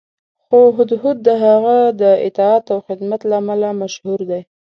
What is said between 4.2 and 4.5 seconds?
دی.